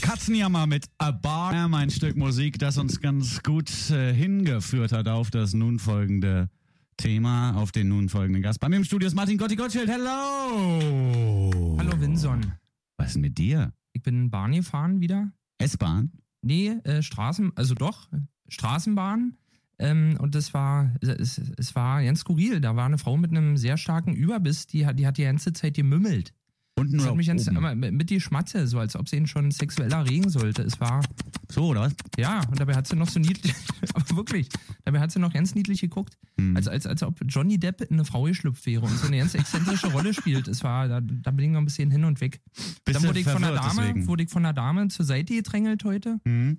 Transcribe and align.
Katzenjammer 0.00 0.66
mit 0.66 0.86
A 0.98 1.10
Bar, 1.10 1.68
mein 1.68 1.90
Stück 1.90 2.16
Musik, 2.16 2.58
das 2.58 2.78
uns 2.78 3.00
ganz 3.00 3.42
gut 3.42 3.70
äh, 3.90 4.12
hingeführt 4.12 4.92
hat 4.92 5.08
auf 5.08 5.30
das 5.30 5.52
nun 5.52 5.78
folgende 5.78 6.48
Thema, 6.96 7.54
auf 7.56 7.70
den 7.70 7.88
nun 7.88 8.08
folgenden 8.08 8.42
Gast. 8.42 8.60
Bei 8.60 8.68
mir 8.68 8.76
im 8.76 8.84
Studio 8.84 9.06
ist 9.06 9.14
Martin 9.14 9.36
Gotti 9.36 9.56
Gottschild. 9.56 9.88
Hello! 9.88 11.76
Hallo 11.78 12.00
Winson. 12.00 12.52
Was 12.96 13.08
ist 13.08 13.14
denn 13.14 13.22
mit 13.22 13.38
dir? 13.38 13.72
Ich 13.92 14.02
bin 14.02 14.30
Bahn 14.30 14.52
gefahren 14.52 15.00
wieder. 15.00 15.32
S-Bahn? 15.58 16.12
Nee, 16.42 16.76
äh, 16.84 17.02
Straßen, 17.02 17.52
also 17.54 17.74
doch, 17.74 18.08
Straßenbahn. 18.48 19.36
Ähm, 19.78 20.16
und 20.18 20.34
das 20.34 20.54
war, 20.54 20.94
es, 21.00 21.38
es 21.38 21.74
war 21.74 22.02
ganz 22.02 22.20
skurril. 22.20 22.60
Da 22.60 22.76
war 22.76 22.86
eine 22.86 22.98
Frau 22.98 23.16
mit 23.16 23.30
einem 23.30 23.56
sehr 23.56 23.76
starken 23.76 24.14
Überbiss, 24.14 24.66
die 24.66 24.86
hat 24.86 24.98
die, 24.98 25.06
hat 25.06 25.18
die 25.18 25.24
ganze 25.24 25.52
Zeit 25.52 25.74
gemümmelt. 25.74 26.32
Unten 26.80 26.98
Das 26.98 27.06
hat 27.06 27.16
mich 27.16 27.26
ganz, 27.26 27.46
aber 27.48 27.74
mit 27.74 28.10
die 28.10 28.20
Schmatze, 28.20 28.66
so 28.66 28.78
als 28.78 28.96
ob 28.96 29.08
sie 29.08 29.16
ihn 29.16 29.26
schon 29.26 29.50
sexuell 29.50 29.92
erregen 29.92 30.28
sollte. 30.30 30.62
Es 30.62 30.80
war, 30.80 31.02
So, 31.48 31.66
oder 31.68 31.82
was? 31.82 31.94
ja, 32.18 32.40
und 32.48 32.58
dabei 32.58 32.74
hat 32.74 32.86
sie 32.86 32.96
noch 32.96 33.08
so 33.08 33.20
niedlich, 33.20 33.54
aber 33.94 34.16
wirklich, 34.16 34.48
dabei 34.84 35.00
hat 35.00 35.12
sie 35.12 35.18
noch 35.18 35.32
ganz 35.32 35.54
niedlich 35.54 35.80
geguckt. 35.80 36.16
Hm. 36.38 36.56
Als, 36.56 36.68
als, 36.68 36.86
als 36.86 37.02
ob 37.02 37.18
Johnny 37.28 37.58
Depp 37.58 37.80
in 37.82 37.92
eine 37.94 38.04
Frau 38.04 38.22
geschlüpft 38.24 38.64
wäre 38.66 38.86
und 38.86 38.96
so 38.98 39.06
eine 39.06 39.18
ganz 39.18 39.34
exzentrische 39.34 39.88
Rolle 39.92 40.14
spielt. 40.14 40.48
Es 40.48 40.64
war, 40.64 40.88
da, 40.88 41.00
da 41.00 41.30
bin 41.30 41.46
ich 41.46 41.50
noch 41.52 41.58
ein 41.60 41.64
bisschen 41.66 41.90
hin 41.90 42.04
und 42.04 42.20
weg. 42.20 42.40
Bist 42.84 42.96
Dann 42.96 43.02
wurde 43.08 43.20
ich 43.20 43.26
von 43.28 43.42
der 43.42 43.52
Dame, 43.54 43.80
deswegen? 43.82 44.06
wurde 44.06 44.22
ich 44.24 44.30
von 44.30 44.42
der 44.42 44.52
Dame 44.52 44.88
zur 44.88 45.04
Seite 45.04 45.34
gedrängelt 45.34 45.84
heute. 45.84 46.20
Hm? 46.24 46.58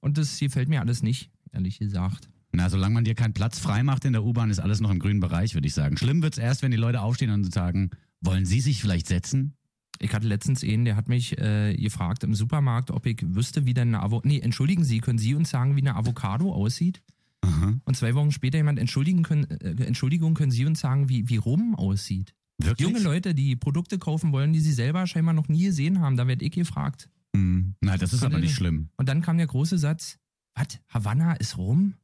Und 0.00 0.18
das 0.18 0.38
gefällt 0.38 0.68
mir 0.68 0.80
alles 0.80 1.02
nicht, 1.02 1.30
ehrlich 1.52 1.78
gesagt. 1.78 2.28
Na, 2.52 2.68
solange 2.68 2.94
man 2.94 3.04
dir 3.04 3.14
keinen 3.14 3.32
Platz 3.32 3.60
frei 3.60 3.84
macht 3.84 4.04
in 4.04 4.12
der 4.12 4.24
U-Bahn, 4.24 4.50
ist 4.50 4.58
alles 4.58 4.80
noch 4.80 4.90
im 4.90 4.98
grünen 4.98 5.20
Bereich, 5.20 5.54
würde 5.54 5.68
ich 5.68 5.74
sagen. 5.74 5.96
Schlimm 5.96 6.20
wird's 6.22 6.36
erst, 6.38 6.62
wenn 6.62 6.72
die 6.72 6.76
Leute 6.76 7.00
aufstehen 7.00 7.30
und 7.30 7.52
sagen, 7.54 7.90
wollen 8.22 8.44
Sie 8.44 8.60
sich 8.60 8.80
vielleicht 8.80 9.06
setzen? 9.06 9.54
Ich 10.02 10.14
hatte 10.14 10.26
letztens 10.26 10.64
einen, 10.64 10.84
der 10.84 10.96
hat 10.96 11.08
mich 11.08 11.38
äh, 11.38 11.76
gefragt 11.76 12.24
im 12.24 12.34
Supermarkt, 12.34 12.90
ob 12.90 13.04
ich 13.06 13.22
wüsste, 13.22 13.66
wie 13.66 13.74
denn 13.74 13.88
eine 13.88 14.02
Avocado. 14.02 14.28
Nee, 14.28 14.40
entschuldigen 14.40 14.82
Sie, 14.84 15.00
können 15.00 15.18
Sie 15.18 15.34
uns 15.34 15.50
sagen, 15.50 15.76
wie 15.76 15.80
eine 15.80 15.94
Avocado 15.94 16.52
aussieht? 16.52 17.02
Aha. 17.42 17.74
Und 17.84 17.96
zwei 17.96 18.14
Wochen 18.14 18.32
später 18.32 18.58
jemand, 18.58 18.78
entschuldigen 18.78 19.22
können, 19.22 19.44
äh, 19.44 19.84
Entschuldigung, 19.84 20.34
können 20.34 20.50
Sie 20.50 20.64
uns 20.64 20.80
sagen, 20.80 21.08
wie, 21.08 21.28
wie 21.28 21.36
Rum 21.36 21.74
aussieht? 21.74 22.34
Wirklich? 22.58 22.88
Junge 22.88 23.00
Leute, 23.00 23.34
die 23.34 23.56
Produkte 23.56 23.98
kaufen 23.98 24.32
wollen, 24.32 24.52
die 24.52 24.60
sie 24.60 24.72
selber 24.72 25.06
scheinbar 25.06 25.34
noch 25.34 25.48
nie 25.48 25.64
gesehen 25.64 26.00
haben, 26.00 26.16
da 26.16 26.26
werd 26.26 26.42
ich 26.42 26.52
gefragt. 26.52 27.08
Hm. 27.34 27.74
Na, 27.80 27.96
das 27.96 28.12
ist 28.12 28.22
aber 28.22 28.34
ich 28.34 28.40
nicht 28.40 28.50
nicht. 28.50 28.56
schlimm. 28.56 28.88
Und 28.96 29.08
dann 29.08 29.22
kam 29.22 29.38
der 29.38 29.46
große 29.46 29.78
Satz, 29.78 30.18
was, 30.54 30.80
Havanna 30.88 31.34
ist 31.34 31.56
Rum? 31.56 31.94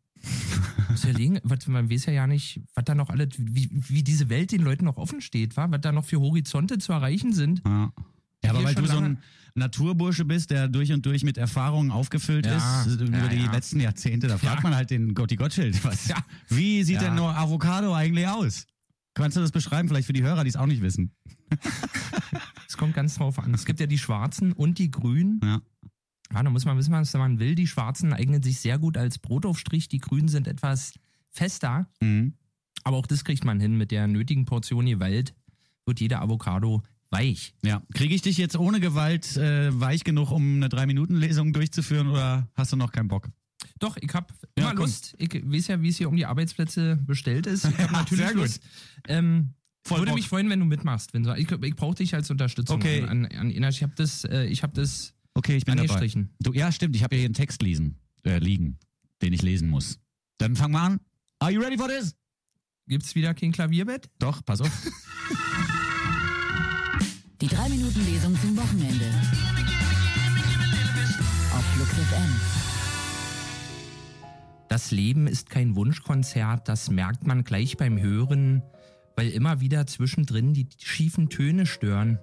Muss 0.91 1.05
ja 1.05 1.11
liegen, 1.13 1.39
was, 1.43 1.67
man 1.67 1.91
weiß 1.91 2.07
ja 2.07 2.13
ja 2.13 2.27
nicht, 2.27 2.61
was 2.75 2.85
da 2.85 2.95
noch 2.95 3.11
alles, 3.11 3.29
wie, 3.39 3.69
wie 3.73 4.03
diese 4.03 4.29
Welt 4.29 4.53
den 4.53 4.63
Leuten 4.63 4.85
noch 4.85 4.97
offen 4.97 5.21
steht, 5.21 5.57
wa? 5.57 5.71
was 5.71 5.81
da 5.81 5.93
noch 5.93 6.05
für 6.05 6.21
Horizonte 6.21 6.79
zu 6.79 6.93
erreichen 6.93 7.33
sind. 7.33 7.63
Ja. 7.65 7.93
Ja, 8.45 8.51
aber 8.51 8.65
weil 8.65 8.75
du 8.75 8.87
so 8.87 8.99
ein 8.99 9.19
Naturbursche 9.55 10.25
bist, 10.27 10.51
der 10.51 10.69
durch 10.69 10.93
und 10.93 11.05
durch 11.07 11.25
mit 11.25 11.39
Erfahrungen 11.39 11.91
aufgefüllt 11.91 12.45
Ja, 12.47 12.83
ist, 12.83 13.01
über 13.01 13.17
ja, 13.17 13.29
die 13.29 13.37
ja. 13.45 13.51
letzten 13.51 13.81
Jahrzehnte, 13.81 14.29
da 14.29 14.37
fragt 14.39 14.57
Ja. 14.59 14.63
man 14.63 14.75
halt 14.77 14.91
den 14.91 15.15
Gotti 15.15 15.37
Gottschild, 15.37 15.83
was, 15.85 16.09
Ja. 16.09 16.17
wie 16.49 16.83
sieht 16.85 16.97
Ja. 16.97 17.05
denn 17.05 17.15
nur 17.15 17.35
Avocado 17.37 17.95
eigentlich 17.95 18.29
aus? 18.29 18.67
Kannst 19.15 19.37
du 19.37 19.41
das 19.41 19.51
beschreiben, 19.51 19.89
vielleicht 19.89 20.07
für 20.07 20.13
die 20.13 20.23
Hörer, 20.23 20.45
die 20.45 20.51
es 20.51 20.57
auch 20.57 20.67
nicht 20.67 20.83
wissen? 20.83 21.13
Es 22.69 22.77
kommt 22.77 22.95
ganz 22.95 23.15
drauf 23.15 23.39
an. 23.39 23.55
Es 23.55 23.65
gibt 23.65 23.81
ja 23.81 23.87
die 23.87 23.99
schwarzen 23.99 24.53
und 24.53 24.79
die 24.79 24.91
grünen. 24.91 25.41
Ja. 26.31 26.37
Ja, 26.39 26.43
da 26.43 26.51
muss 26.51 26.65
man 26.65 26.77
wissen, 26.77 26.93
was 26.93 27.13
man 27.15 27.39
will. 27.39 27.55
Die 27.55 27.67
schwarzen 27.67 28.13
eignen 28.13 28.43
sich 28.43 28.61
sehr 28.61 28.79
gut 28.79 28.97
als 28.97 29.19
Brotaufstrich, 29.19 29.89
die 29.89 29.99
grünen 29.99 30.29
sind 30.29 30.49
etwas 30.49 30.95
fester. 31.31 31.89
Mhm. 32.01 32.35
Aber 32.85 32.97
auch 32.97 33.07
das 33.07 33.25
kriegt 33.25 33.45
man 33.45 33.61
hin. 33.61 33.77
Mit 33.77 33.91
der 33.91 34.07
nötigen 34.07 34.45
Portion 34.45 34.87
Gewalt 34.87 35.35
wird 35.87 36.01
jede 36.01 36.19
Avocado 36.21 36.83
weich. 37.11 37.55
Ja. 37.63 37.83
Kriege 37.95 38.15
ich 38.15 38.23
dich 38.23 38.37
jetzt 38.39 38.57
ohne 38.57 38.81
Gewalt 38.81 39.37
äh, 39.37 39.79
weich 39.79 40.05
genug, 40.05 40.31
um 40.33 40.57
eine 40.57 40.69
Drei-Minuten-Lesung 40.69 41.53
durchzuführen 41.53 42.09
oder 42.09 42.49
hast 42.55 42.73
du 42.73 42.77
noch 42.77 42.93
keinen 42.93 43.09
Bock? 43.09 43.29
Doch, 43.79 43.97
ich 43.97 44.13
habe 44.15 44.27
Ja, 44.59 44.65
immer 44.65 44.75
komm. 44.75 44.87
Lust. 44.87 45.15
Ich 45.19 45.33
weiß 45.33 45.69
ja, 45.69 45.83
wie 45.83 45.89
es 45.89 45.97
hier 45.99 46.09
um 46.09 46.17
die 46.17 46.27
Arbeitsplätze 46.27 46.97
bestellt 47.07 47.47
ist. 47.47 47.65
Ich 47.67 47.79
habe 47.79 47.93
natürlich 47.93 48.25
sehr 48.25 48.35
gut. 48.35 48.43
Lust. 48.43 48.63
Ähm, 49.09 49.51
Voll 49.85 49.99
würde 50.01 50.11
Bock. 50.11 50.17
mich 50.19 50.29
freuen, 50.29 50.51
wenn 50.51 50.59
du 50.61 50.67
mitmachst. 50.67 51.15
Wenn 51.15 51.23
du, 51.23 51.33
ich 51.37 51.51
ich 51.51 51.77
brauche 51.77 51.95
dich 51.95 52.15
als 52.15 52.31
Unterstützung. 52.31 52.77
Okay. 52.77 53.03
An, 53.03 53.27
an, 53.27 53.53
an, 53.53 53.69
ich 53.71 53.83
habe 53.83 53.93
das, 53.97 54.25
äh, 54.25 54.47
ich 54.47 54.63
habe 54.65 54.73
das 54.75 55.15
Okay, 55.37 55.57
ich 55.57 55.67
bin 55.67 55.77
dabei. 55.77 56.11
Du, 56.41 56.55
ja, 56.55 56.73
stimmt, 56.73 56.97
ich 56.97 57.03
habe 57.03 57.15
ja 57.15 57.19
hier 57.19 57.27
einen 57.27 57.35
Text 57.35 57.61
lesen, 57.61 58.01
äh, 58.25 58.39
liegen, 58.39 58.79
den 59.21 59.35
ich 59.35 59.43
lesen 59.43 59.69
muss. 59.69 59.99
Dann 60.39 60.57
fangen 60.57 60.73
wir 60.73 60.81
an. 60.81 60.99
Are 61.41 61.53
you 61.53 61.61
ready 61.61 61.77
for 61.77 61.89
this? 61.89 62.17
Gibt's 62.87 63.15
wieder 63.15 63.35
kein 63.35 63.53
Klavierbett? 63.53 64.09
Doch, 64.19 64.43
pass 64.47 64.63
auf. 64.63 64.71
Die 67.43 67.49
3-Minuten-Lesung 67.49 68.35
zum 68.41 68.57
Wochenende. 68.57 69.11
Auf 71.53 71.65
Flux 71.75 71.91
FM. 71.91 72.41
Das 74.71 74.91
Leben 74.91 75.27
ist 75.27 75.51
kein 75.51 75.77
Wunschkonzert, 75.77 76.67
das 76.67 76.89
merkt 76.89 77.27
man 77.27 77.45
gleich 77.45 77.77
beim 77.77 78.01
Hören, 78.01 78.63
weil 79.17 79.29
immer 79.29 79.61
wieder 79.61 79.87
zwischendrin 79.87 80.55
die 80.55 80.67
schiefen 80.79 81.29
Töne 81.29 81.67
stören. 81.67 82.19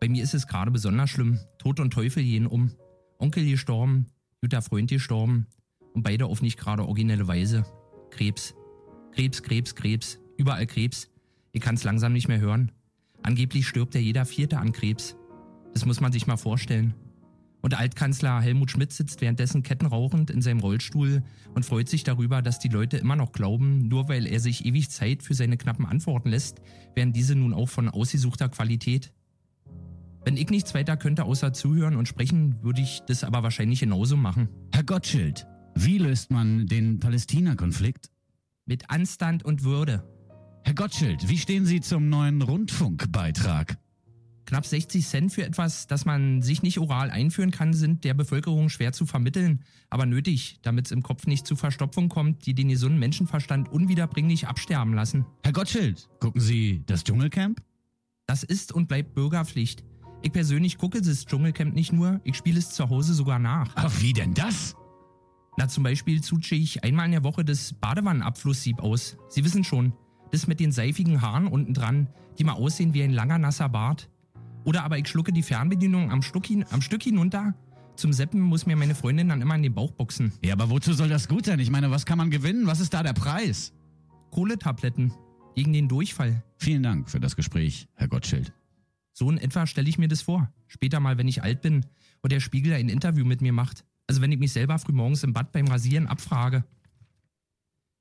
Bei 0.00 0.08
mir 0.08 0.22
ist 0.22 0.34
es 0.34 0.46
gerade 0.46 0.70
besonders 0.70 1.10
schlimm. 1.10 1.40
Tod 1.58 1.80
und 1.80 1.92
Teufel 1.92 2.22
gehen 2.22 2.46
um. 2.46 2.70
Onkel 3.18 3.44
gestorben, 3.44 4.06
guter 4.40 4.62
Freund 4.62 4.90
gestorben 4.90 5.46
und 5.92 6.04
beide 6.04 6.26
auf 6.26 6.40
nicht 6.40 6.56
gerade 6.56 6.84
originelle 6.84 7.26
Weise. 7.26 7.64
Krebs. 8.10 8.54
Krebs, 9.12 9.42
Krebs, 9.42 9.74
Krebs. 9.74 10.20
Überall 10.36 10.66
Krebs. 10.66 11.10
Ich 11.50 11.60
kann's 11.60 11.82
langsam 11.82 12.12
nicht 12.12 12.28
mehr 12.28 12.38
hören. 12.38 12.70
Angeblich 13.22 13.66
stirbt 13.66 13.96
ja 13.96 14.00
jeder 14.00 14.24
Vierte 14.24 14.58
an 14.58 14.72
Krebs. 14.72 15.16
Das 15.74 15.84
muss 15.84 16.00
man 16.00 16.12
sich 16.12 16.28
mal 16.28 16.36
vorstellen. 16.36 16.94
Und 17.60 17.76
Altkanzler 17.76 18.40
Helmut 18.40 18.70
Schmidt 18.70 18.92
sitzt 18.92 19.20
währenddessen 19.20 19.64
kettenrauchend 19.64 20.30
in 20.30 20.42
seinem 20.42 20.60
Rollstuhl 20.60 21.24
und 21.54 21.66
freut 21.66 21.88
sich 21.88 22.04
darüber, 22.04 22.40
dass 22.40 22.60
die 22.60 22.68
Leute 22.68 22.98
immer 22.98 23.16
noch 23.16 23.32
glauben, 23.32 23.88
nur 23.88 24.08
weil 24.08 24.26
er 24.26 24.38
sich 24.38 24.64
ewig 24.64 24.90
Zeit 24.90 25.24
für 25.24 25.34
seine 25.34 25.56
knappen 25.56 25.84
Antworten 25.84 26.28
lässt, 26.28 26.60
wären 26.94 27.12
diese 27.12 27.34
nun 27.34 27.52
auch 27.52 27.68
von 27.68 27.88
ausgesuchter 27.88 28.48
Qualität. 28.48 29.12
Wenn 30.28 30.36
ich 30.36 30.50
nichts 30.50 30.74
weiter 30.74 30.98
könnte 30.98 31.24
außer 31.24 31.54
zuhören 31.54 31.96
und 31.96 32.06
sprechen, 32.06 32.62
würde 32.62 32.82
ich 32.82 33.00
das 33.06 33.24
aber 33.24 33.42
wahrscheinlich 33.42 33.80
genauso 33.80 34.14
machen. 34.14 34.50
Herr 34.74 34.82
Gottschild, 34.84 35.46
wie 35.74 35.96
löst 35.96 36.30
man 36.30 36.66
den 36.66 37.00
Palästina-Konflikt? 37.00 38.10
Mit 38.66 38.90
Anstand 38.90 39.42
und 39.42 39.64
Würde. 39.64 40.04
Herr 40.64 40.74
Gottschild, 40.74 41.30
wie 41.30 41.38
stehen 41.38 41.64
Sie 41.64 41.80
zum 41.80 42.10
neuen 42.10 42.42
Rundfunkbeitrag? 42.42 43.78
Knapp 44.44 44.66
60 44.66 45.06
Cent 45.06 45.32
für 45.32 45.46
etwas, 45.46 45.86
das 45.86 46.04
man 46.04 46.42
sich 46.42 46.62
nicht 46.62 46.78
oral 46.78 47.10
einführen 47.10 47.50
kann, 47.50 47.72
sind 47.72 48.04
der 48.04 48.12
Bevölkerung 48.12 48.68
schwer 48.68 48.92
zu 48.92 49.06
vermitteln, 49.06 49.64
aber 49.88 50.04
nötig, 50.04 50.58
damit 50.60 50.84
es 50.84 50.92
im 50.92 51.02
Kopf 51.02 51.26
nicht 51.26 51.46
zu 51.46 51.56
Verstopfung 51.56 52.10
kommt, 52.10 52.44
die 52.44 52.52
den 52.52 52.68
gesunden 52.68 52.98
Menschenverstand 52.98 53.70
unwiederbringlich 53.70 54.46
absterben 54.46 54.92
lassen. 54.92 55.24
Herr 55.42 55.54
Gottschild, 55.54 56.06
gucken 56.20 56.42
Sie 56.42 56.82
das 56.84 57.02
Dschungelcamp? 57.02 57.62
Das 58.26 58.42
ist 58.42 58.74
und 58.74 58.88
bleibt 58.88 59.14
Bürgerpflicht. 59.14 59.84
Ich 60.20 60.32
persönlich 60.32 60.78
gucke 60.78 61.00
das 61.00 61.26
Dschungelcamp 61.26 61.74
nicht 61.74 61.92
nur, 61.92 62.20
ich 62.24 62.36
spiele 62.36 62.58
es 62.58 62.70
zu 62.70 62.88
Hause 62.90 63.14
sogar 63.14 63.38
nach. 63.38 63.70
Ach, 63.76 63.92
wie 64.00 64.12
denn 64.12 64.34
das? 64.34 64.74
Na, 65.56 65.68
zum 65.68 65.84
Beispiel 65.84 66.22
zutsche 66.22 66.54
ich 66.54 66.84
einmal 66.84 67.06
in 67.06 67.12
der 67.12 67.24
Woche 67.24 67.44
das 67.44 67.72
Badewannenabflusssieb 67.72 68.80
aus. 68.80 69.16
Sie 69.28 69.44
wissen 69.44 69.64
schon, 69.64 69.92
das 70.30 70.46
mit 70.46 70.60
den 70.60 70.72
seifigen 70.72 71.20
Haaren 71.20 71.46
unten 71.46 71.74
dran, 71.74 72.08
die 72.38 72.44
mal 72.44 72.52
aussehen 72.52 72.94
wie 72.94 73.02
ein 73.02 73.12
langer 73.12 73.38
nasser 73.38 73.68
Bart. 73.68 74.08
Oder 74.64 74.84
aber 74.84 74.98
ich 74.98 75.08
schlucke 75.08 75.32
die 75.32 75.42
Fernbedienung 75.42 76.10
am 76.10 76.22
Stück, 76.22 76.46
hin, 76.46 76.64
am 76.70 76.82
Stück 76.82 77.02
hinunter. 77.02 77.54
Zum 77.96 78.12
Seppen 78.12 78.40
muss 78.40 78.66
mir 78.66 78.76
meine 78.76 78.94
Freundin 78.94 79.28
dann 79.28 79.40
immer 79.40 79.54
in 79.54 79.62
den 79.62 79.74
Bauch 79.74 79.92
boxen. 79.92 80.32
Ja, 80.44 80.52
aber 80.52 80.70
wozu 80.70 80.92
soll 80.92 81.08
das 81.08 81.26
gut 81.26 81.46
sein? 81.46 81.58
Ich 81.58 81.70
meine, 81.70 81.90
was 81.90 82.06
kann 82.06 82.18
man 82.18 82.30
gewinnen? 82.30 82.66
Was 82.66 82.80
ist 82.80 82.94
da 82.94 83.02
der 83.02 83.12
Preis? 83.12 83.72
Kohletabletten 84.30 85.12
gegen 85.54 85.72
den 85.72 85.88
Durchfall. 85.88 86.44
Vielen 86.58 86.82
Dank 86.82 87.10
für 87.10 87.18
das 87.18 87.34
Gespräch, 87.34 87.88
Herr 87.94 88.08
Gottschild. 88.08 88.52
So 89.18 89.28
in 89.28 89.38
etwa 89.38 89.66
stelle 89.66 89.88
ich 89.88 89.98
mir 89.98 90.06
das 90.06 90.22
vor. 90.22 90.48
Später 90.68 91.00
mal, 91.00 91.18
wenn 91.18 91.26
ich 91.26 91.42
alt 91.42 91.60
bin 91.60 91.84
und 92.22 92.30
der 92.30 92.38
Spiegel 92.38 92.72
ein 92.74 92.88
Interview 92.88 93.24
mit 93.24 93.42
mir 93.42 93.52
macht. 93.52 93.84
Also 94.06 94.20
wenn 94.20 94.30
ich 94.30 94.38
mich 94.38 94.52
selber 94.52 94.78
frühmorgens 94.78 95.24
im 95.24 95.32
Bad 95.32 95.50
beim 95.50 95.66
Rasieren 95.66 96.06
abfrage. 96.06 96.64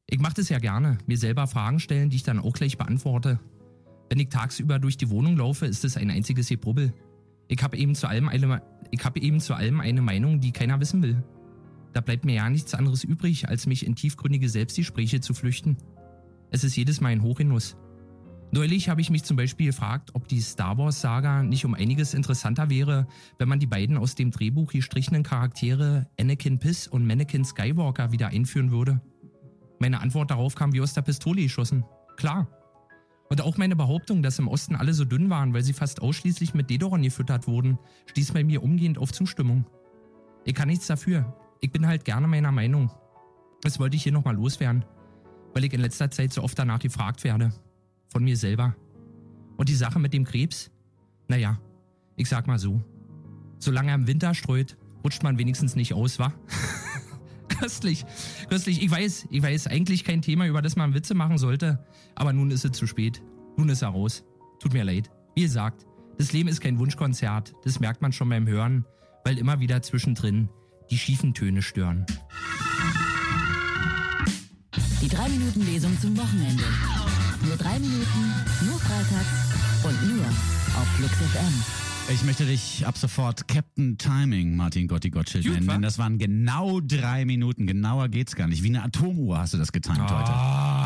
Ich 0.06 0.19
mache 0.19 0.36
das 0.36 0.50
ja 0.50 0.60
gerne, 0.60 1.00
mir 1.08 1.18
selber 1.18 1.48
Fragen 1.48 1.80
stellen, 1.80 2.12
die 2.12 2.18
ich 2.18 2.24
dann 2.24 2.38
auch 2.38 2.54
gleich 2.54 2.78
beantworte. 2.78 3.40
Wenn 4.12 4.19
ich 4.19 4.30
tagsüber 4.30 4.78
durch 4.78 4.96
die 4.96 5.10
Wohnung 5.10 5.38
laufe, 5.38 5.66
ist 5.66 5.84
es 5.86 5.98
ein 5.98 6.12
einziges 6.12 6.50
Gebrubbel. 6.50 6.94
Ich 7.48 7.63
habe 7.63 7.78
eben, 7.78 7.96
zu 7.96 8.08
allem 8.08 8.30
eine- 8.30 8.62
hab 9.04 9.18
eben 9.18 9.40
zu 9.40 9.56
allem 9.56 9.80
eine 9.80 10.04
Meinung, 10.04 10.40
die 10.40 10.52
keiner 10.52 10.80
wissen 10.80 11.02
will. 11.02 11.24
Da 11.94 12.02
bleibt 12.02 12.25
mir 12.25 12.36
ja 12.36 12.48
nichts 12.48 12.75
anderes 12.75 13.04
übrig, 13.04 13.50
als 13.50 13.66
mich 13.66 13.88
in 13.88 13.96
tiefgründige 13.96 14.50
Selbstgespräche 14.50 15.20
zu 15.20 15.34
flüchten. 15.34 15.78
Es 16.52 16.63
ist 16.63 16.75
jedes 16.75 17.02
Mal 17.02 17.10
ein 17.10 17.24
Hochgenuss. 17.24 17.75
Neulich 18.52 18.88
habe 18.88 19.02
ich 19.02 19.10
mich 19.10 19.24
zum 19.24 19.36
Beispiel 19.36 19.68
gefragt, 19.68 20.12
ob 20.14 20.28
die 20.28 20.40
Star 20.40 20.78
Wars-Saga 20.78 21.44
nicht 21.44 21.66
um 21.66 21.74
einiges 21.74 22.14
interessanter 22.14 22.70
wäre, 22.70 23.08
wenn 23.38 23.50
man 23.50 23.60
die 23.60 23.68
beiden 23.68 23.98
aus 23.98 24.16
dem 24.16 24.32
Drehbuch 24.32 24.72
gestrichenen 24.72 25.24
Charaktere 25.24 26.08
Anakin 26.20 26.58
Piss 26.58 26.88
und 26.88 27.06
Mannequin 27.06 27.44
Skywalker 27.44 28.12
wieder 28.14 28.28
einführen 28.28 28.72
würde. 28.72 29.02
Meine 29.80 30.00
Antwort 30.00 30.32
darauf 30.32 30.56
kam 30.56 30.74
wie 30.74 30.82
aus 30.82 30.94
der 30.94 31.02
Pistole 31.02 31.42
geschossen. 31.42 31.84
Klar. 32.16 32.48
Und 33.30 33.42
auch 33.42 33.58
meine 33.58 33.76
Behauptung, 33.76 34.24
dass 34.24 34.40
im 34.40 34.48
Osten 34.48 34.76
alle 34.76 34.94
so 34.94 35.04
dünn 35.04 35.30
waren, 35.30 35.54
weil 35.54 35.64
sie 35.64 35.74
fast 35.74 36.02
ausschließlich 36.02 36.54
mit 36.54 36.70
Dedoron 36.70 37.02
gefüttert 37.02 37.48
wurden, 37.48 37.78
stieß 38.06 38.32
bei 38.32 38.46
mir 38.46 38.64
umgehend 38.64 38.98
auf 38.98 39.12
Zustimmung. 39.12 39.66
Ich 40.46 40.56
kann 40.56 40.70
nichts 40.70 40.88
dafür. 40.88 41.36
Ich 41.60 41.72
bin 41.72 41.86
halt 41.86 42.06
gerne 42.06 42.28
meiner 42.28 42.54
Meinung. 42.54 42.90
Das 43.62 43.80
wollte 43.80 43.98
ich 43.98 44.04
hier 44.04 44.14
nochmal 44.14 44.36
loswerden, 44.36 44.86
weil 45.54 45.66
ich 45.66 45.74
in 45.74 45.82
letzter 45.82 46.10
Zeit 46.10 46.32
so 46.32 46.42
oft 46.42 46.58
danach 46.58 46.80
gefragt 46.80 47.26
werde. 47.26 47.52
Von 48.09 48.24
mir 48.24 48.38
selber. 48.38 48.75
Und 49.57 49.69
die 49.69 49.75
Sache 49.75 50.00
mit 50.00 50.13
dem 50.13 50.24
Krebs? 50.24 50.71
Naja, 51.27 51.59
ich 52.15 52.30
sag 52.30 52.48
mal 52.48 52.59
so. 52.59 52.81
Solange 53.59 53.89
er 53.89 53.95
im 53.95 54.07
Winter 54.07 54.33
streut, 54.33 54.77
rutscht 55.04 55.24
man 55.24 55.38
wenigstens 55.38 55.75
nicht 55.75 55.94
aus, 55.94 56.19
wa? 56.19 56.33
köstlich, 57.48 58.06
köstlich. 58.50 58.83
Ich 58.83 58.92
weiß, 58.92 59.27
ich 59.30 59.42
weiß, 59.42 59.68
eigentlich 59.68 60.04
kein 60.04 60.21
Thema, 60.21 60.48
über 60.48 60.62
das 60.62 60.75
man 60.75 60.94
Witze 60.94 61.15
machen 61.15 61.38
sollte. 61.38 61.83
Aber 62.15 62.33
nun 62.33 62.51
ist 62.51 62.65
es 62.65 62.71
zu 62.71 62.88
spät. 62.88 63.21
Nun 63.57 63.69
ist 63.69 63.81
er 63.81 63.89
raus. 63.89 64.24
Tut 64.60 64.74
mir 64.74 64.83
leid. 64.83 65.10
Wie 65.36 65.42
gesagt, 65.42 65.86
das 66.18 66.33
Leben 66.33 66.50
ist 66.50 66.62
kein 66.62 66.80
Wunschkonzert. 66.80 67.53
Das 67.63 67.80
merkt 67.80 68.01
man 68.01 68.12
schon 68.12 68.30
beim 68.30 68.48
Hören, 68.48 68.86
weil 69.24 69.38
immer 69.38 69.60
wieder 69.60 69.81
zwischendrin 69.81 70.50
die 70.89 70.98
schiefen 70.98 71.33
Töne 71.33 71.62
stören. 71.62 72.06
Die 75.01 75.10
3-Minuten-Lesung 75.10 76.00
zum 76.00 76.18
Wochenende. 76.18 76.63
Nur 77.45 77.56
drei 77.57 77.80
Minuten, 77.80 78.34
nur 78.66 78.80
freitags 78.80 79.84
und 79.84 80.16
nur 80.16 80.25
auf 80.25 80.88
Flux 80.98 81.13
FM. 81.13 82.13
Ich 82.13 82.24
möchte 82.24 82.45
dich 82.45 82.88
ab 82.88 82.98
sofort 82.98 83.48
Captain 83.48 83.98
Timing, 83.98 84.56
Martin 84.56 84.88
Gotti 84.88 85.10
Gottschild, 85.10 85.45
nennen, 85.45 85.68
denn 85.68 85.81
das 85.81 85.98
waren 85.98 86.18
genau 86.18 86.80
drei 86.80 87.25
Minuten. 87.25 87.68
Genauer 87.68 88.07
geht's 88.07 88.36
gar 88.36 88.48
nicht. 88.48 88.63
Wie 88.63 88.69
eine 88.69 88.84
Atomuhr 88.84 89.39
hast 89.39 89.54
du 89.54 89.57
das 89.57 89.74
getimt 89.74 90.00
heute. 90.00 90.31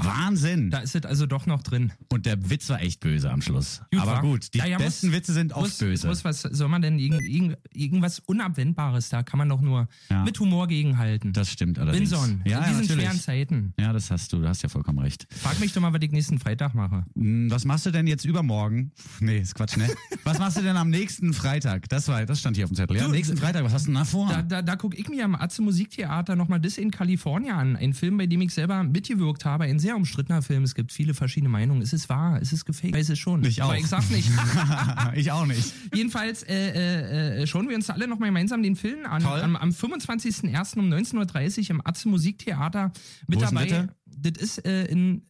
Wahnsinn. 0.05 0.71
Da 0.71 0.79
ist 0.79 0.95
es 0.95 1.05
also 1.05 1.25
doch 1.25 1.45
noch 1.45 1.63
drin. 1.63 1.91
Und 2.11 2.25
der 2.25 2.49
Witz 2.49 2.69
war 2.69 2.81
echt 2.81 2.99
böse 2.99 3.31
am 3.31 3.41
Schluss. 3.41 3.81
Gut, 3.91 4.01
Aber 4.01 4.21
gut, 4.21 4.53
die 4.53 4.59
Ja, 4.59 4.77
besten 4.77 5.07
muss- 5.07 5.15
Witze 5.17 5.33
sind 5.33 5.53
oft 5.53 5.63
muss, 5.63 5.77
böse. 5.77 6.07
Muss, 6.07 6.23
was 6.23 6.41
soll 6.41 6.67
man 6.69 6.81
denn 6.81 6.99
irgend, 6.99 7.21
irgend, 7.23 7.57
irgendwas 7.73 8.19
Unabwendbares? 8.19 9.09
Da 9.09 9.23
kann 9.23 9.37
man 9.37 9.49
doch 9.49 9.61
nur 9.61 9.87
Ja. 10.09 10.23
mit 10.23 10.39
Humor 10.39 10.67
gegenhalten. 10.67 11.33
das 11.33 11.49
stimmt 11.51 11.79
allerdings. 11.79 12.11
Winson, 12.11 12.41
ja, 12.45 12.59
in 12.59 12.63
diesen 12.65 12.81
natürlich. 12.81 13.03
schweren 13.05 13.19
Zeiten. 13.19 13.73
Ja, 13.79 13.93
das 13.93 14.11
hast 14.11 14.33
du, 14.33 14.39
du 14.41 14.47
hast 14.47 14.61
ja 14.63 14.69
vollkommen 14.69 14.99
recht. 14.99 15.27
Frag 15.29 15.59
mich 15.59 15.73
doch 15.73 15.81
mal, 15.81 15.93
was 15.93 16.01
ich 16.01 16.11
nächsten 16.11 16.39
Freitag 16.39 16.73
mache. 16.75 17.05
Hm, 17.15 17.49
Was 17.51 17.65
machst 17.65 17.85
du 17.85 17.91
denn 17.91 18.07
jetzt 18.07 18.25
übermorgen? 18.25 18.91
Nee, 19.19 19.39
ist 19.39 19.55
Quatsch, 19.55 19.77
ne? 19.77 19.87
Was 20.23 20.37
machst 20.39 20.57
du 20.57 20.61
denn 20.61 20.77
am 20.77 20.89
nächsten 20.89 21.33
Freitag? 21.33 21.89
Das 21.89 22.07
war, 22.07 22.25
das 22.25 22.39
stand 22.39 22.55
hier 22.55 22.65
auf 22.65 22.71
dem 22.71 22.75
Zettel. 22.75 22.97
Ja, 22.97 23.05
am 23.05 23.11
nächsten 23.11 23.37
Freitag, 23.37 23.63
was 23.63 23.73
hast 23.73 23.83
du 23.85 23.91
denn 23.91 23.95
da 23.95 24.05
vor? 24.05 24.29
Da, 24.29 24.41
da, 24.43 24.61
da 24.61 24.75
gucke 24.75 24.95
ich 24.97 25.09
mir 25.09 25.25
am 25.25 25.35
Atze 25.35 25.61
Musiktheater 25.61 26.35
nochmal 26.35 26.59
das 26.59 26.77
in 26.77 26.91
Kalifornien 26.91 27.53
an. 27.55 27.75
Ein 27.75 27.93
Film, 27.93 28.17
bei 28.17 28.27
dem 28.27 28.41
ich 28.41 28.53
selber 28.53 28.83
mitgewirkt 28.83 29.45
habe. 29.45 29.63
Ein 29.65 29.79
sehr 29.79 29.90
umstrittener 29.95 30.41
Film. 30.41 30.63
Es 30.63 30.75
gibt 30.75 30.91
viele 30.91 31.13
verschiedene 31.13 31.49
Meinungen. 31.49 31.81
Ist 31.81 31.93
es 31.93 32.09
wahr? 32.09 32.41
Ist 32.41 32.51
es 32.53 32.65
gefaked? 32.65 32.93
Weiß 32.95 33.09
es 33.09 33.19
schon. 33.19 33.43
Ich 33.43 33.61
auch. 33.61 33.69
Aber 33.69 33.77
ich 33.77 33.87
sag's 33.87 34.09
nicht. 34.09 34.29
ich 35.15 35.31
auch 35.31 35.45
nicht. 35.45 35.73
Jedenfalls 35.93 36.43
äh, 36.43 36.53
äh, 36.53 37.41
äh, 37.41 37.47
schauen 37.47 37.69
wir 37.69 37.75
uns 37.75 37.89
alle 37.89 38.07
nochmal 38.07 38.29
gemeinsam 38.29 38.63
den 38.63 38.75
Film 38.75 39.05
an. 39.05 39.23
Toll. 39.23 39.41
Am, 39.41 39.55
am 39.55 39.69
25.01. 39.69 40.79
um 40.79 40.89
19.30 40.91 41.63
Uhr 41.63 41.69
im 41.71 41.81
Atze 41.85 42.09
Musiktheater. 42.09 42.91
Mit 43.27 43.39
Wo 43.39 43.43
ist 43.43 43.51
dabei. 43.51 43.87
Das 44.05 44.41
ist 44.41 44.65
äh, 44.65 44.85
in 44.85 45.23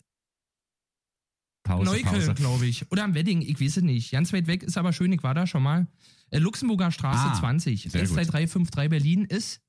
Pause, 1.64 1.86
Neukölln, 1.92 2.36
glaube 2.36 2.66
ich. 2.66 2.92
Oder 2.92 3.04
am 3.04 3.14
Wedding, 3.14 3.42
ich 3.42 3.62
weiß 3.62 3.78
es 3.78 3.84
nicht. 3.84 4.12
Ganz 4.12 4.34
weit 4.34 4.48
weg 4.48 4.64
ist 4.64 4.78
aber 4.78 4.94
schön, 4.94 5.12
ich 5.12 5.24
war 5.24 5.34
da 5.34 5.46
schon 5.46 5.64
mal. 5.64 5.88
Äh, 6.32 6.40
Luxemburger 6.40 6.92
Straße 6.92 7.32
Ah, 7.32 7.40
20. 7.40 7.84
sehr 7.84 8.02
gut. 8.02 8.10
12353 8.10 8.90
Berlin 8.90 9.26
ist. 9.26 9.62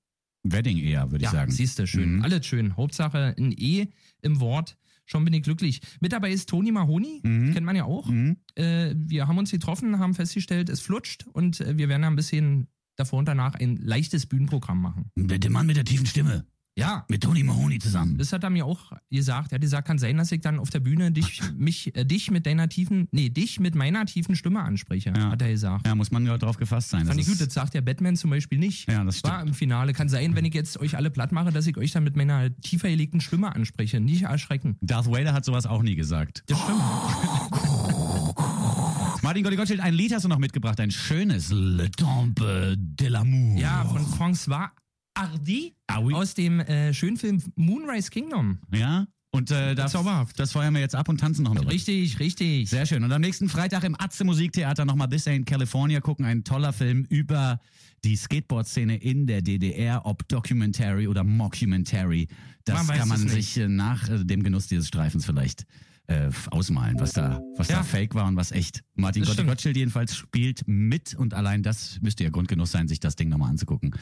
Wedding 0.44 0.78
eher, 0.78 1.10
würde 1.10 1.24
ich 1.24 1.30
Ja, 1.30 1.38
sagen. 1.38 1.50
siehst 1.52 1.78
du, 1.78 1.86
schön. 1.86 2.16
Mhm. 2.16 2.22
Alles 2.22 2.44
schön. 2.46 2.76
Hauptsache 2.76 3.34
ein 3.38 3.52
E 3.56 3.86
im 4.22 4.40
Wort. 4.40 4.76
Schon 5.04 5.24
bin 5.24 5.34
ich 5.34 5.42
glücklich. 5.42 5.80
Mit 6.00 6.12
dabei 6.12 6.30
ist 6.32 6.48
Toni 6.48 6.70
Mahoni, 6.72 7.20
Mhm. 7.22 7.52
kennt 7.52 7.66
man 7.66 7.76
ja 7.76 7.84
auch. 7.84 8.08
Mhm. 8.08 8.36
Äh, 8.54 8.94
wir 8.96 9.26
haben 9.28 9.38
uns 9.38 9.50
getroffen, 9.50 9.98
haben 9.98 10.14
festgestellt, 10.14 10.68
es 10.68 10.80
flutscht 10.80 11.26
und 11.32 11.60
äh, 11.60 11.76
wir 11.76 11.88
werden 11.88 12.04
ein 12.04 12.16
bisschen 12.16 12.68
davor 12.96 13.18
und 13.18 13.26
danach 13.26 13.54
ein 13.54 13.76
leichtes 13.76 14.26
Bühnenprogramm 14.26 14.80
machen. 14.80 15.10
Der 15.16 15.50
Mann 15.50 15.66
mit 15.66 15.76
der 15.76 15.84
tiefen 15.84 16.06
Stimme. 16.06 16.44
Ja, 16.74 17.04
Mit 17.10 17.22
Tony 17.22 17.42
Mahoney 17.42 17.78
zusammen. 17.78 18.16
das 18.16 18.32
hat 18.32 18.44
er 18.44 18.48
mir 18.50 18.64
auch 18.64 18.92
gesagt. 19.10 19.52
Er 19.52 19.56
hat 19.56 19.60
gesagt, 19.60 19.86
kann 19.86 19.98
sein, 19.98 20.16
dass 20.16 20.32
ich 20.32 20.40
dann 20.40 20.58
auf 20.58 20.70
der 20.70 20.80
Bühne 20.80 21.12
dich, 21.12 21.42
mich, 21.54 21.94
äh, 21.94 22.06
dich 22.06 22.30
mit 22.30 22.46
deiner 22.46 22.66
tiefen, 22.70 23.08
nee, 23.12 23.28
dich 23.28 23.60
mit 23.60 23.74
meiner 23.74 24.06
tiefen 24.06 24.34
Stimme 24.36 24.62
anspreche, 24.62 25.12
Ja. 25.14 25.30
hat 25.32 25.42
er 25.42 25.50
gesagt. 25.50 25.86
Ja, 25.86 25.94
muss 25.94 26.10
man 26.10 26.24
ja 26.24 26.38
drauf 26.38 26.56
gefasst 26.56 26.88
sein. 26.88 27.04
Fand 27.06 27.20
Das 27.20 27.26
ich 27.28 27.32
gut, 27.38 27.46
das 27.46 27.52
sagt 27.52 27.74
der 27.74 27.82
Batman 27.82 28.16
zum 28.16 28.30
Beispiel 28.30 28.58
nicht. 28.58 28.90
Ja, 28.90 29.04
das 29.04 29.22
War 29.22 29.34
stimmt. 29.34 29.48
im 29.50 29.54
Finale. 29.54 29.92
Kann 29.92 30.08
sein, 30.08 30.34
wenn 30.34 30.46
ich 30.46 30.54
jetzt 30.54 30.78
euch 30.78 30.96
alle 30.96 31.10
platt 31.10 31.30
mache, 31.30 31.52
dass 31.52 31.66
ich 31.66 31.76
euch 31.76 31.90
dann 31.92 32.04
mit 32.04 32.16
meiner 32.16 32.56
tiefer 32.62 32.88
gelegten 32.88 33.20
Stimme 33.20 33.54
anspreche. 33.54 34.00
Nicht 34.00 34.22
erschrecken. 34.22 34.78
Darth 34.80 35.08
Vader 35.10 35.34
hat 35.34 35.44
sowas 35.44 35.66
auch 35.66 35.82
nie 35.82 35.94
gesagt. 35.94 36.42
Das 36.46 36.58
stimmt. 36.58 36.80
Martin 39.22 39.42
Gotti 39.44 39.56
Gottschild, 39.56 39.80
ein 39.80 39.92
Lied 39.94 40.12
hast 40.14 40.24
du 40.24 40.28
noch 40.28 40.38
mitgebracht. 40.38 40.80
Ein 40.80 40.90
schönes 40.90 41.50
Le 41.52 41.90
Temple 41.90 42.76
de 42.78 43.08
l'amour. 43.08 43.58
Ja, 43.60 43.84
von 43.84 44.04
François 44.06 44.70
Hardy 45.16 45.74
Ah, 45.86 46.00
oui. 46.00 46.14
aus 46.14 46.34
dem 46.34 46.60
äh, 46.60 46.92
schönen 46.94 47.16
Film 47.16 47.42
Moonrise 47.56 48.10
Kingdom. 48.10 48.58
Ja? 48.72 49.06
Und 49.34 49.50
äh, 49.50 49.74
das, 49.74 49.92
Zauberhaft. 49.92 50.38
das 50.38 50.52
feuern 50.52 50.74
wir 50.74 50.80
jetzt 50.82 50.94
ab 50.94 51.08
und 51.08 51.18
tanzen 51.18 51.44
noch 51.44 51.54
mit. 51.54 51.66
Richtig, 51.70 52.18
richtig. 52.20 52.68
Sehr 52.68 52.84
schön. 52.84 53.02
Und 53.02 53.12
am 53.12 53.20
nächsten 53.22 53.48
Freitag 53.48 53.82
im 53.84 53.96
Atze 53.98 54.24
Musiktheater 54.24 54.84
nochmal 54.84 55.08
This 55.08 55.26
Ain't 55.26 55.46
California 55.46 56.00
gucken. 56.00 56.26
Ein 56.26 56.44
toller 56.44 56.72
Film 56.74 57.06
über 57.08 57.58
die 58.04 58.16
Skateboard-Szene 58.16 58.96
in 58.96 59.26
der 59.26 59.40
DDR, 59.40 60.04
ob 60.04 60.28
Documentary 60.28 61.06
oder 61.08 61.24
Mockumentary. 61.24 62.28
Das 62.64 62.86
Man 62.86 62.98
kann 62.98 63.08
man 63.08 63.26
sich 63.28 63.56
äh, 63.56 63.68
nach 63.68 64.06
äh, 64.10 64.22
dem 64.24 64.42
Genuss 64.42 64.66
dieses 64.66 64.88
Streifens 64.88 65.24
vielleicht 65.24 65.64
äh, 66.08 66.28
ausmalen, 66.50 66.98
was 66.98 67.12
da, 67.12 67.40
was 67.56 67.68
Ja. 67.68 67.76
da 67.78 67.82
fake 67.84 68.14
war 68.14 68.26
und 68.26 68.36
was 68.36 68.50
echt. 68.52 68.82
Martin 68.96 69.24
stimmt. 69.24 69.48
Gottschild 69.48 69.76
jedenfalls 69.76 70.14
spielt 70.16 70.62
mit 70.66 71.14
und 71.14 71.32
allein 71.32 71.62
das 71.62 71.98
müsste 72.02 72.24
ja 72.24 72.30
Grundgenuss 72.30 72.72
sein, 72.72 72.88
sich 72.88 73.00
das 73.00 73.16
Ding 73.16 73.28
nochmal 73.28 73.50
anzugucken. 73.50 73.94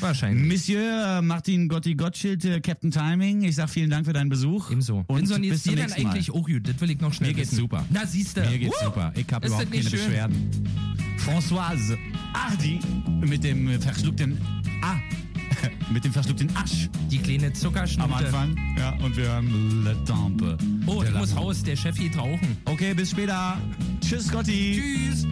Wahrscheinlich. 0.00 0.46
Monsieur 0.46 1.18
äh, 1.18 1.22
Martin 1.22 1.68
Gotti 1.68 1.94
Gottschild, 1.94 2.44
äh, 2.44 2.60
Captain 2.60 2.90
Timing, 2.90 3.42
ich 3.42 3.56
sag 3.56 3.68
vielen 3.70 3.90
Dank 3.90 4.06
für 4.06 4.12
deinen 4.12 4.28
Besuch. 4.30 4.70
Ebenso. 4.70 5.04
Und 5.08 5.18
Winson, 5.20 5.42
bis 5.42 5.62
zum 5.64 5.74
nächsten 5.74 6.02
Mal. 6.02 6.10
eigentlich 6.12 6.30
auch 6.30 6.46
gut. 6.46 6.66
Das 6.68 6.80
will 6.80 6.90
ich 6.90 7.00
noch 7.00 7.12
schnell 7.12 7.30
Mir 7.30 7.36
geht's 7.36 7.50
wissen. 7.52 7.60
super. 7.60 7.84
Na, 7.90 8.06
siehst 8.06 8.36
du. 8.36 8.40
Mir 8.42 8.58
geht's 8.58 8.76
Uh, 8.80 8.84
super. 8.86 9.12
Ich 9.16 9.26
habe 9.32 9.46
überhaupt 9.48 9.70
keine 9.70 9.82
schön? 9.82 9.90
Beschwerden. 9.92 10.50
Françoise 11.18 11.98
Hardy 12.32 12.80
mit 13.26 13.42
dem 13.44 13.68
äh, 13.68 13.78
verschluckten 13.80 14.38
A. 14.82 14.96
mit 15.92 16.04
dem 16.04 16.12
verschluckten 16.12 16.50
Asch 16.56 16.88
Die 17.10 17.18
kleine 17.18 17.52
Zuckerschnute. 17.52 18.04
am 18.04 18.12
Anfang. 18.14 18.56
Ja, 18.78 18.90
und 19.04 19.16
wir 19.16 19.24
hören 19.28 19.84
Le 19.84 19.96
Temple. 20.04 20.56
Oh, 20.86 21.00
de 21.02 21.10
ich 21.10 21.16
muss 21.16 21.36
raus. 21.36 21.62
Der 21.62 21.76
Chef 21.76 21.96
geht 21.96 22.16
rauchen. 22.16 22.56
Okay, 22.64 22.94
bis 22.94 23.10
später. 23.10 23.58
Tschüss, 24.00 24.30
Gotti. 24.30 24.80
Tschüss. 24.80 25.26